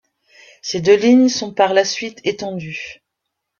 [0.63, 3.03] Ces deux lignes sont par la suite étendues.